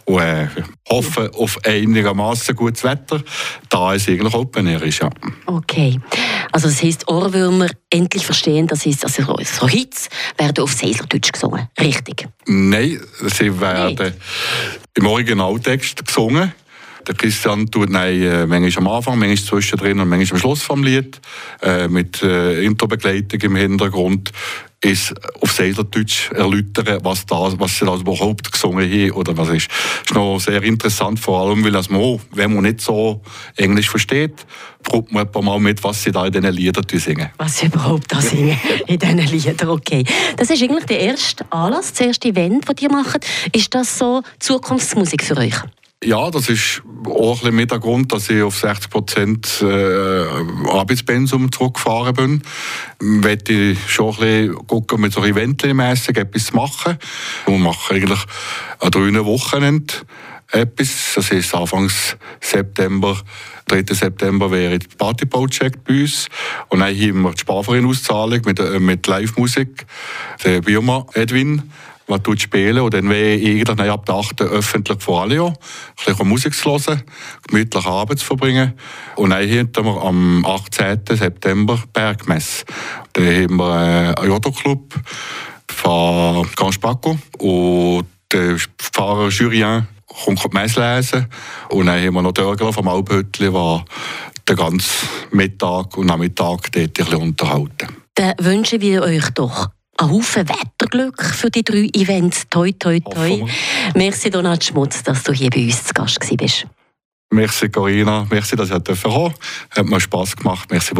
Und 0.04 0.20
äh, 0.20 0.48
hoffe 0.88 1.30
auf 1.34 1.58
einigermaßen 1.64 2.54
gutes 2.56 2.84
Wetter, 2.84 3.22
da 3.68 3.94
es 3.94 4.08
eigentlich 4.08 4.34
Open 4.34 4.66
Air 4.66 4.82
ist. 4.82 5.00
Ja. 5.02 5.10
Okay. 5.46 5.98
Also 6.52 6.68
das 6.68 6.82
heisst, 6.82 7.08
Ohrwürmer 7.08 7.68
endlich 7.90 8.24
verstehen, 8.24 8.66
das 8.66 8.86
ist 8.86 9.04
also 9.04 9.22
so- 9.22 9.36
so 9.42 9.68
Hits 9.68 10.08
werden 10.36 10.62
auf 10.62 10.72
Seislerdeutsch 10.72 11.32
gesungen. 11.32 11.68
Richtig. 11.80 12.28
Nein, 12.46 13.00
sie 13.26 13.60
werden 13.60 14.14
im 14.94 15.06
Originaltext 15.06 16.04
gesungen. 16.06 16.52
Der 17.06 17.14
Christian 17.14 17.70
tut 17.70 17.90
nein, 17.90 18.20
äh, 18.20 18.46
manchmal 18.46 18.86
am 18.86 18.92
Anfang, 18.96 19.18
manchmal 19.18 19.38
zwischendrin 19.38 20.00
und 20.00 20.08
manchmal 20.08 20.36
am 20.36 20.40
Schluss 20.40 20.62
vom 20.62 20.82
Lied. 20.82 21.20
Äh, 21.62 21.86
mit 21.88 22.22
äh, 22.22 22.64
Intro-Begleitung 22.64 23.40
im 23.40 23.56
Hintergrund 23.56 24.32
ist 24.80 25.14
auf 25.40 25.52
Seilerddeutsch 25.52 26.30
erläutern, 26.32 27.00
was, 27.02 27.24
das, 27.26 27.58
was 27.58 27.78
sie 27.78 27.86
da 27.86 27.94
überhaupt 27.94 28.52
gesungen 28.52 28.90
haben 28.90 29.10
oder 29.12 29.36
was 29.36 29.48
ist. 29.48 29.68
ist 30.04 30.14
noch 30.14 30.38
sehr 30.38 30.62
interessant, 30.62 31.18
vor 31.18 31.40
allem, 31.40 31.64
weil 31.64 31.72
das 31.72 31.88
man, 31.88 32.20
wenn 32.32 32.54
man 32.54 32.64
nicht 32.64 32.80
so 32.80 33.22
Englisch 33.56 33.88
versteht, 33.88 34.44
probt 34.82 35.12
man 35.12 35.26
etwa 35.26 35.40
mal 35.40 35.58
mit, 35.58 35.82
was 35.82 36.02
sie 36.02 36.12
da 36.12 36.26
in 36.26 36.32
diesen 36.32 36.52
Liedern 36.52 36.84
singen. 36.92 37.30
Was 37.38 37.58
sie 37.58 37.66
überhaupt 37.66 38.12
da 38.12 38.20
singen 38.20 38.58
in 38.86 38.98
diesen 38.98 39.18
Liedern. 39.18 39.68
Okay. 39.68 40.04
Das 40.36 40.50
ist 40.50 40.62
eigentlich 40.62 40.84
der 40.84 41.00
erste 41.00 41.50
Anlass, 41.50 41.92
das 41.92 42.00
erste 42.00 42.28
Event, 42.28 42.68
das 42.68 42.82
ihr 42.82 42.90
macht. 42.90 43.26
Ist 43.52 43.74
das 43.74 43.98
so 43.98 44.22
Zukunftsmusik 44.38 45.22
für 45.22 45.36
euch? 45.36 45.54
Ja, 46.04 46.30
das 46.30 46.50
ist 46.50 46.82
auch 47.06 47.42
ein 47.42 47.54
mit 47.54 47.70
der 47.70 47.78
Grund, 47.78 48.12
dass 48.12 48.28
ich 48.28 48.42
auf 48.42 48.58
60 48.58 48.90
Prozent 48.90 49.62
äh, 49.62 50.26
Arbeitspensum 50.68 51.50
zurückgefahren 51.50 52.14
bin. 52.14 52.42
Möchte 53.00 53.52
ich 53.52 53.78
schon 53.90 54.14
ein 54.14 54.18
bisschen 54.18 54.66
gucken, 54.66 55.00
mit 55.00 55.14
so 55.14 55.24
Eventmässig 55.24 56.18
etwas 56.18 56.46
zu 56.46 56.56
machen. 56.56 56.98
Wir 57.46 57.58
machen 57.58 57.96
eigentlich 57.96 58.20
an 58.78 58.90
drei 58.90 59.24
Wochenende 59.24 59.94
etwas. 60.52 61.14
Das 61.14 61.30
heisst, 61.30 61.54
Anfangs 61.54 62.18
September, 62.40 63.16
3. 63.68 63.84
September 63.94 64.50
wäre 64.50 64.78
die 64.78 64.88
Party 64.98 65.24
Project 65.24 65.82
bei 65.84 66.02
uns. 66.02 66.28
Und 66.68 66.80
dann 66.80 66.94
haben 66.94 67.22
wir 67.22 67.32
die 67.32 67.40
Sparverein-Auszahlung 67.40 68.42
mit, 68.44 68.60
äh, 68.60 68.78
mit 68.78 69.06
Live-Musik. 69.06 69.86
Der 70.44 70.60
Birma 70.60 71.06
Edwin 71.14 71.62
was 72.06 72.22
tut 72.22 72.40
spielen 72.40 72.82
und 72.82 72.94
dann 72.94 73.08
wäre 73.08 73.34
ich 73.34 73.68
eigentlich 73.68 73.90
ab 73.90 74.06
der 74.06 74.14
8. 74.14 74.40
öffentlich 74.42 75.02
vor 75.02 75.22
alle 75.22 75.36
Jahr, 75.36 75.48
ein 75.48 75.54
bisschen 76.06 76.28
Musik 76.28 76.54
zu 76.54 76.70
hören, 76.70 77.02
gemütlich 77.48 77.86
Abend 77.86 78.18
zu 78.18 78.26
verbringen. 78.26 78.74
Und 79.16 79.30
dann 79.30 79.42
haben 79.42 79.84
wir 79.84 80.02
am 80.02 80.44
18. 80.44 81.00
September 81.10 81.82
Bergmesse. 81.92 82.64
Da 83.12 83.22
haben 83.22 83.56
wir 83.56 84.14
äh, 84.16 84.20
einen 84.20 84.30
Jodo-Club 84.30 84.94
von 85.68 86.48
Ganz 86.56 86.78
Paco 86.78 87.18
und 87.38 88.06
der 88.32 88.56
Pfarrer 88.78 89.28
Julien 89.28 89.88
kommt 90.24 90.42
die 90.44 90.56
Messe 90.56 90.80
lesen. 90.80 91.26
Und 91.70 91.86
dann 91.86 92.02
haben 92.02 92.14
wir 92.14 92.22
noch 92.22 92.32
Dörgler 92.32 92.72
vom 92.72 92.88
Alphüttli, 92.88 93.50
der 93.50 93.84
den 94.48 94.56
ganzen 94.56 95.08
Mittag 95.32 95.96
und 95.96 96.06
Nachmittag 96.06 96.70
dort 96.72 96.76
ein 96.76 96.92
bisschen 96.92 97.16
unterhalten. 97.16 97.88
Dann 98.14 98.34
wünschen 98.38 98.80
wir 98.80 99.02
euch 99.02 99.28
doch 99.30 99.68
einen 99.98 100.10
Haufen 100.10 100.48
Wetterglück 100.48 101.22
für 101.24 101.50
die 101.50 101.62
drei 101.62 101.88
Events. 101.92 102.44
Toi, 102.50 102.72
toi, 102.72 103.00
toi. 103.00 103.44
Merci, 103.94 104.30
Donat 104.30 104.64
Schmutz, 104.64 105.02
dass 105.02 105.22
du 105.22 105.32
hier 105.32 105.50
bei 105.50 105.64
uns 105.64 105.84
zu 105.84 105.94
Gast 105.94 106.20
warst. 106.20 106.66
Merci 107.30 107.68
Corinna, 107.68 108.24
merci, 108.30 108.54
dass 108.54 108.68
ich 108.68 108.72
kommen 108.72 108.84
durfte. 108.84 109.34
Hat 109.70 109.86
mir 109.86 110.00
Spass 110.00 110.36
gemacht. 110.36 110.70
Merci 110.70 110.94